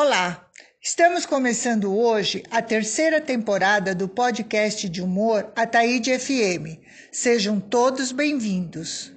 Olá, 0.00 0.48
estamos 0.80 1.26
começando 1.26 1.92
hoje 1.92 2.44
a 2.52 2.62
terceira 2.62 3.20
temporada 3.20 3.96
do 3.96 4.06
podcast 4.06 4.88
de 4.88 5.02
humor 5.02 5.52
Ataíde 5.56 6.16
FM. 6.16 6.78
Sejam 7.10 7.58
todos 7.58 8.12
bem-vindos. 8.12 9.12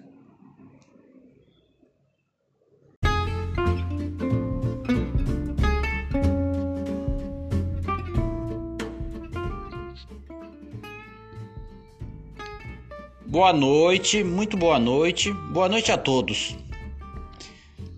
Boa 13.27 13.53
noite, 13.53 14.23
muito 14.23 14.57
boa 14.57 14.79
noite, 14.79 15.31
boa 15.53 15.69
noite 15.69 15.91
a 15.91 15.97
todos. 15.99 16.57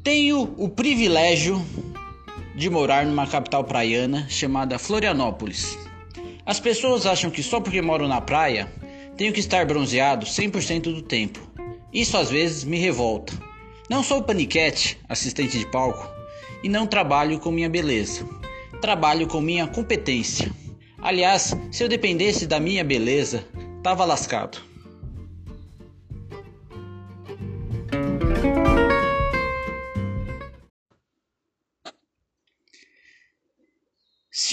Tenho 0.03 0.53
o 0.57 0.67
privilégio 0.67 1.65
de 2.55 2.69
morar 2.69 3.05
numa 3.05 3.27
capital 3.27 3.63
praiana 3.63 4.27
chamada 4.29 4.79
Florianópolis. 4.79 5.77
As 6.45 6.59
pessoas 6.59 7.05
acham 7.05 7.31
que 7.31 7.41
só 7.41 7.59
porque 7.59 7.81
moro 7.81 8.07
na 8.07 8.21
praia 8.21 8.71
tenho 9.17 9.33
que 9.33 9.39
estar 9.39 9.65
bronzeado 9.65 10.25
100% 10.25 10.81
do 10.83 11.01
tempo. 11.01 11.39
Isso 11.91 12.17
às 12.17 12.29
vezes 12.29 12.63
me 12.63 12.77
revolta. 12.77 13.33
Não 13.89 14.03
sou 14.03 14.23
paniquete, 14.23 14.99
assistente 15.07 15.57
de 15.57 15.65
palco, 15.67 16.09
e 16.63 16.69
não 16.69 16.87
trabalho 16.87 17.39
com 17.39 17.51
minha 17.51 17.69
beleza. 17.69 18.27
Trabalho 18.81 19.27
com 19.27 19.39
minha 19.39 19.67
competência. 19.67 20.51
Aliás, 20.99 21.55
se 21.71 21.83
eu 21.83 21.89
dependesse 21.89 22.47
da 22.47 22.59
minha 22.59 22.83
beleza, 22.83 23.45
tava 23.83 24.05
lascado. 24.05 24.72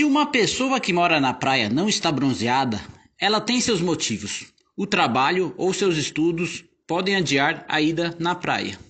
Se 0.00 0.04
uma 0.04 0.24
pessoa 0.24 0.80
que 0.80 0.94
mora 0.94 1.20
na 1.20 1.34
praia 1.34 1.68
não 1.68 1.86
está 1.86 2.10
bronzeada, 2.10 2.80
ela 3.18 3.38
tem 3.38 3.60
seus 3.60 3.82
motivos. 3.82 4.46
O 4.74 4.86
trabalho 4.86 5.54
ou 5.58 5.74
seus 5.74 5.98
estudos 5.98 6.64
podem 6.86 7.16
adiar 7.16 7.66
a 7.68 7.82
ida 7.82 8.16
na 8.18 8.34
praia. 8.34 8.80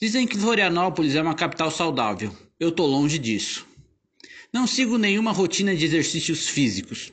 Dizem 0.00 0.28
que 0.28 0.38
Florianópolis 0.38 1.16
é 1.16 1.20
uma 1.20 1.34
capital 1.34 1.68
saudável. 1.68 2.32
Eu 2.60 2.70
tô 2.70 2.86
longe 2.86 3.18
disso. 3.18 3.66
Não 4.52 4.68
sigo 4.68 4.96
nenhuma 4.98 5.32
rotina 5.32 5.74
de 5.74 5.84
exercícios 5.84 6.46
físicos. 6.46 7.12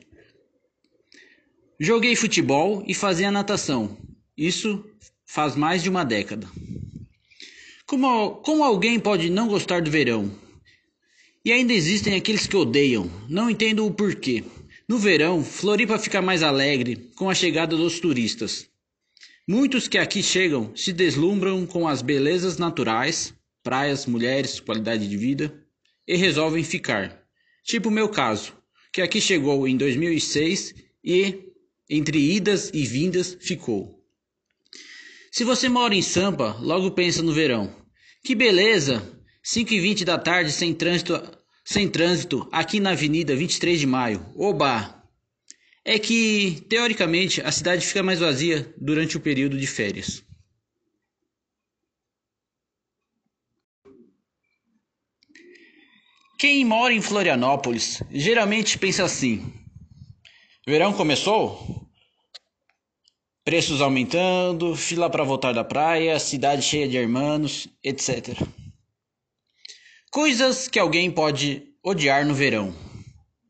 Joguei 1.80 2.16
futebol 2.16 2.84
e 2.86 2.94
fazia 2.94 3.32
natação. 3.32 3.98
Isso 4.38 4.86
faz 5.26 5.56
mais 5.56 5.82
de 5.82 5.90
uma 5.90 6.06
década. 6.06 6.48
Como, 7.88 8.36
como 8.44 8.64
alguém 8.64 9.00
pode 9.00 9.32
não 9.32 9.48
gostar 9.48 9.82
do 9.82 9.90
verão? 9.90 10.32
E 11.48 11.52
ainda 11.54 11.72
existem 11.72 12.14
aqueles 12.14 12.46
que 12.46 12.58
odeiam, 12.58 13.10
não 13.30 13.50
entendo 13.50 13.86
o 13.86 13.94
porquê. 13.94 14.44
No 14.86 14.98
verão, 14.98 15.42
Floripa 15.42 15.98
fica 15.98 16.22
mais 16.22 16.44
alegre 16.44 17.10
com 17.16 17.30
a 17.30 17.34
chegada 17.34 17.74
dos 17.74 18.02
turistas. 18.02 18.70
Muitos 19.48 19.88
que 19.88 19.98
aqui 19.98 20.22
chegam 20.22 20.76
se 20.76 20.92
deslumbram 20.92 21.66
com 21.66 21.88
as 21.88 22.02
belezas 22.02 22.58
naturais, 22.58 23.34
praias, 23.64 24.06
mulheres, 24.06 24.60
qualidade 24.60 25.08
de 25.08 25.16
vida 25.16 25.58
e 26.06 26.18
resolvem 26.18 26.66
ficar. 26.66 27.18
Tipo 27.64 27.88
o 27.88 27.94
meu 27.94 28.10
caso, 28.10 28.52
que 28.92 29.02
aqui 29.02 29.22
chegou 29.22 29.66
em 29.70 29.78
2006 29.78 30.76
e, 31.02 31.46
entre 31.90 32.20
idas 32.36 32.70
e 32.74 32.84
vindas, 32.86 33.38
ficou. 33.40 34.04
Se 35.32 35.46
você 35.46 35.70
mora 35.70 35.96
em 35.96 36.02
Sampa, 36.02 36.58
logo 36.60 36.92
pensa 36.92 37.24
no 37.24 37.32
verão. 37.32 37.74
Que 38.22 38.36
beleza! 38.36 39.17
5 39.50 39.74
e 39.74 39.80
20 39.80 40.04
da 40.04 40.18
tarde 40.18 40.52
sem 40.52 40.74
trânsito 40.74 41.14
sem 41.64 41.88
trânsito 41.88 42.50
aqui 42.52 42.82
na 42.82 42.92
Avenida 42.92 43.34
23 43.34 43.80
de 43.80 43.88
Maio. 43.88 44.26
Oba! 44.36 45.02
É 45.86 45.98
que, 45.98 46.66
teoricamente, 46.68 47.40
a 47.40 47.50
cidade 47.50 47.88
fica 47.88 48.04
mais 48.04 48.20
vazia 48.20 48.74
durante 48.78 49.16
o 49.16 49.22
período 49.22 49.58
de 49.58 49.66
férias. 49.66 50.22
Quem 56.38 56.66
mora 56.66 56.94
em 56.94 57.02
Florianópolis 57.02 58.04
geralmente 58.12 58.78
pensa 58.78 59.06
assim: 59.06 59.50
verão 60.68 60.92
começou? 60.92 61.88
Preços 63.46 63.80
aumentando, 63.80 64.76
fila 64.76 65.10
para 65.10 65.24
voltar 65.24 65.54
da 65.54 65.64
praia, 65.64 66.20
cidade 66.20 66.64
cheia 66.64 66.86
de 66.86 66.98
hermanos, 66.98 67.70
etc. 67.82 68.38
Coisas 70.18 70.68
que 70.68 70.80
alguém 70.80 71.12
pode 71.12 71.62
odiar 71.84 72.26
no 72.26 72.34
verão: 72.34 72.74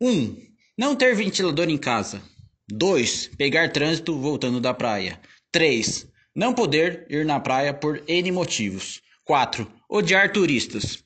1. 0.01 0.11
Um, 0.11 0.35
não 0.77 0.97
ter 0.97 1.15
ventilador 1.15 1.69
em 1.69 1.77
casa. 1.77 2.21
2. 2.69 3.27
Pegar 3.37 3.71
trânsito 3.71 4.19
voltando 4.19 4.59
da 4.59 4.73
praia. 4.73 5.17
3. 5.49 6.05
Não 6.35 6.53
poder 6.53 7.07
ir 7.09 7.25
na 7.25 7.39
praia 7.39 7.73
por 7.73 8.03
N 8.05 8.33
motivos. 8.33 9.01
4. 9.23 9.65
Odiar 9.89 10.33
turistas. 10.33 11.01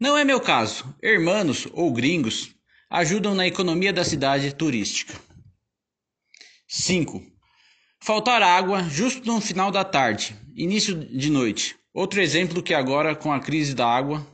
Não 0.00 0.16
é 0.16 0.24
meu 0.24 0.40
caso. 0.40 0.96
Hermanos 1.02 1.68
ou 1.74 1.92
gringos 1.92 2.54
ajudam 2.88 3.34
na 3.34 3.46
economia 3.46 3.92
da 3.92 4.02
cidade 4.02 4.54
turística. 4.54 5.12
5. 6.66 7.22
Faltar 8.00 8.42
água 8.42 8.82
justo 8.84 9.26
no 9.26 9.42
final 9.42 9.70
da 9.70 9.84
tarde, 9.84 10.34
início 10.54 10.94
de 10.94 11.28
noite. 11.28 11.76
Outro 11.92 12.18
exemplo 12.18 12.62
que 12.62 12.72
agora 12.72 13.14
com 13.14 13.30
a 13.30 13.40
crise 13.40 13.74
da 13.74 13.86
água 13.86 14.26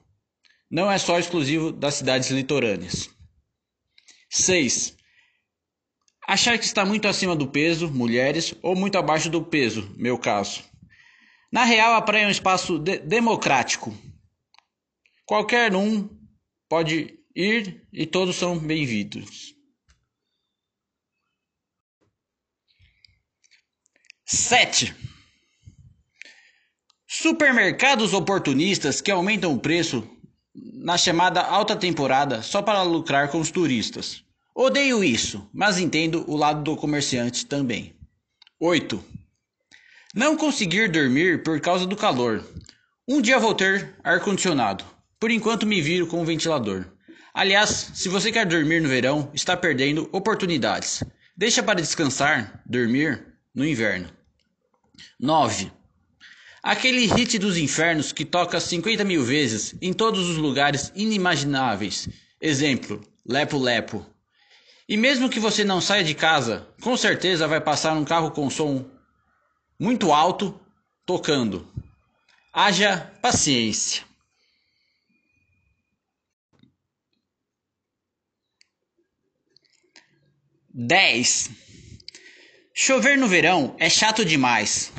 não 0.73 0.91
é 0.91 0.97
só 0.97 1.19
exclusivo 1.19 1.71
das 1.71 1.97
cidades 1.97 2.31
litorâneas. 2.31 3.11
6. 4.31 4.97
Achar 6.27 6.59
que 6.59 6.65
está 6.65 6.83
muito 6.83 7.07
acima 7.07 7.37
do 7.37 7.47
peso, 7.47 7.91
mulheres, 7.91 8.55
ou 8.63 8.75
muito 8.75 8.97
abaixo 8.97 9.29
do 9.29 9.45
peso, 9.45 9.95
meu 9.99 10.17
caso. 10.17 10.65
Na 11.53 11.65
real, 11.65 11.93
a 11.93 12.01
praia 12.01 12.25
é 12.25 12.27
um 12.27 12.31
espaço 12.31 12.79
de 12.79 12.99
democrático. 13.01 13.95
Qualquer 15.27 15.77
um 15.77 16.09
pode 16.71 17.19
ir 17.37 17.87
e 17.93 18.07
todos 18.07 18.37
são 18.37 18.59
bem-vindos. 18.59 19.55
7. 24.25 24.95
Supermercados 27.07 28.15
oportunistas 28.15 29.03
que 29.03 29.11
aumentam 29.11 29.53
o 29.53 29.61
preço 29.61 30.09
na 30.83 30.99
chamada 30.99 31.41
alta 31.41 31.77
temporada 31.77 32.43
só 32.43 32.61
para 32.61 32.83
lucrar 32.83 33.29
com 33.29 33.41
os 33.41 33.51
turistas. 33.51 34.25
Odeio 34.55 35.03
isso, 35.03 35.49
mas 35.53 35.79
entendo 35.79 36.25
o 36.29 36.37
lado 36.37 36.63
do 36.63 36.77
comerciante 36.77 37.47
também. 37.47 37.95
8. 38.61 39.03
Não 40.15 40.37
conseguir 40.37 40.91
dormir 40.91 41.43
por 41.43 41.61
causa 41.61 41.87
do 41.87 41.97
calor. 41.97 42.45
Um 43.09 43.23
dia 43.23 43.39
vou 43.39 43.55
ter 43.55 43.95
ar-condicionado. 44.05 44.85
Por 45.19 45.31
enquanto 45.31 45.67
me 45.67 45.81
viro 45.81 46.07
com 46.07 46.21
o 46.21 46.25
ventilador. 46.25 46.85
Aliás, 47.33 47.93
se 47.95 48.09
você 48.09 48.31
quer 48.31 48.45
dormir 48.45 48.83
no 48.83 48.89
verão, 48.89 49.31
está 49.33 49.57
perdendo 49.57 50.09
oportunidades. 50.13 51.03
Deixa 51.35 51.63
para 51.63 51.81
descansar, 51.81 52.63
dormir, 52.67 53.25
no 53.55 53.65
inverno. 53.65 54.11
9. 55.19 55.73
Aquele 56.63 57.07
hit 57.07 57.41
dos 57.41 57.57
infernos 57.57 58.13
que 58.13 58.25
toca 58.25 58.61
50 58.61 59.03
mil 59.03 59.25
vezes 59.25 59.75
em 59.83 59.93
todos 59.93 60.29
os 60.29 60.37
lugares 60.37 60.93
inimagináveis. 60.95 62.09
Exemplo, 62.41 63.03
Lepo 63.27 63.59
Lepo. 63.59 64.07
E 64.89 64.97
mesmo 64.97 65.29
que 65.29 65.41
você 65.41 65.65
não 65.65 65.81
saia 65.81 66.05
de 66.05 66.15
casa, 66.15 66.69
com 66.81 66.97
certeza 66.97 67.49
vai 67.49 67.61
passar 67.61 67.95
um 67.95 68.05
carro 68.05 68.31
com 68.31 68.49
som 68.49 68.89
muito 69.77 70.13
alto 70.13 70.61
tocando. 71.05 71.67
Haja 72.53 73.11
paciência. 73.21 74.05
Dez. 80.73 81.51
Chover 82.73 83.19
no 83.19 83.27
verão 83.27 83.75
é 83.81 83.91
chato 83.91 84.25
demais. 84.25 84.93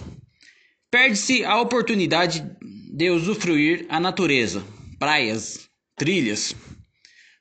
Perde-se 1.03 1.43
a 1.43 1.59
oportunidade 1.59 2.49
de 2.61 3.09
usufruir 3.09 3.85
a 3.89 3.99
natureza, 3.99 4.63
praias, 4.97 5.67
trilhas, 5.97 6.55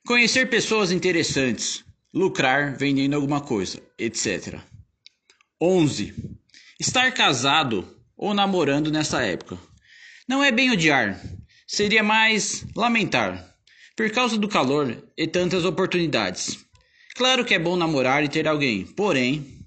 conhecer 0.05 0.51
pessoas 0.51 0.91
interessantes, 0.91 1.85
lucrar 2.13 2.77
vendendo 2.77 3.15
alguma 3.15 3.41
coisa, 3.41 3.81
etc. 3.97 4.59
11. 5.63 6.13
Estar 6.81 7.15
casado 7.15 7.89
ou 8.17 8.35
namorando 8.35 8.91
nessa 8.91 9.23
época. 9.23 9.57
Não 10.29 10.43
é 10.43 10.51
bem 10.51 10.73
odiar, 10.73 11.23
seria 11.65 12.03
mais 12.03 12.67
lamentar, 12.75 13.49
por 13.97 14.11
causa 14.11 14.37
do 14.37 14.49
calor 14.49 15.09
e 15.17 15.29
tantas 15.29 15.65
oportunidades. 15.65 16.59
Claro 17.15 17.45
que 17.45 17.55
é 17.55 17.61
bom 17.61 17.77
namorar 17.77 18.25
e 18.25 18.29
ter 18.29 18.49
alguém, 18.49 18.85
porém, 18.85 19.65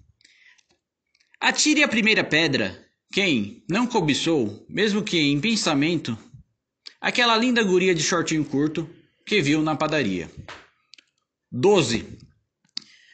atire 1.40 1.82
a 1.82 1.88
primeira 1.88 2.26
pedra 2.26 2.85
quem 3.12 3.64
não 3.70 3.88
cobiçou, 3.88 4.66
mesmo 4.70 5.04
que 5.04 5.18
em 5.18 5.40
pensamento, 5.40 6.18
aquela 7.00 7.38
linda 7.38 7.64
guria 7.64 7.96
de 7.96 8.04
shortinho 8.04 8.44
curto 8.44 8.90
que 9.26 9.42
viu 9.42 9.62
na 9.62 9.76
padaria. 9.76 10.30
12. 11.52 12.06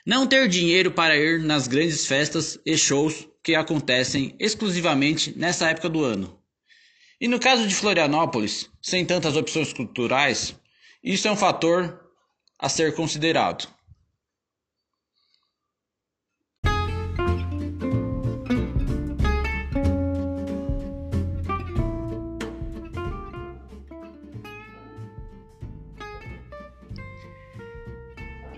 Não 0.05 0.25
ter 0.25 0.47
dinheiro 0.47 0.91
para 0.91 1.15
ir 1.15 1.39
nas 1.41 1.67
grandes 1.67 2.05
festas 2.05 2.59
e 2.65 2.75
shows 2.77 3.27
que 3.43 3.55
acontecem 3.55 4.35
exclusivamente 4.39 5.37
nessa 5.37 5.69
época 5.69 5.89
do 5.89 6.03
ano. 6.03 6.39
E 7.19 7.27
no 7.27 7.39
caso 7.39 7.67
de 7.67 7.75
Florianópolis, 7.75 8.69
sem 8.81 9.05
tantas 9.05 9.35
opções 9.35 9.71
culturais, 9.71 10.55
isso 11.03 11.27
é 11.27 11.31
um 11.31 11.37
fator 11.37 11.99
a 12.57 12.67
ser 12.67 12.95
considerado. 12.95 13.67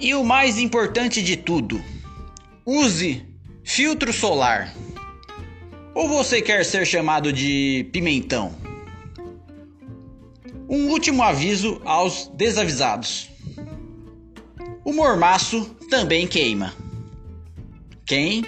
E 0.04 0.14
o 0.14 0.22
mais 0.22 0.60
importante 0.60 1.24
de 1.24 1.38
tudo, 1.38 1.82
use 2.66 3.26
filtro 3.64 4.12
solar. 4.12 4.76
Ou 5.96 6.10
você 6.10 6.42
quer 6.42 6.66
ser 6.66 6.86
chamado 6.86 7.32
de 7.32 7.88
pimentão? 7.94 8.54
Um 10.68 10.90
último 10.90 11.24
aviso 11.24 11.82
aos 11.86 12.28
desavisados. 12.36 13.30
O 14.84 14.92
mormaço 14.92 15.74
também 15.90 16.28
queima. 16.28 16.74
Quem 18.06 18.44